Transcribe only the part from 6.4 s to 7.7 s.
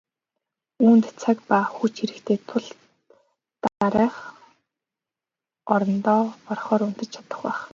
орохоор унтаж чадах байх.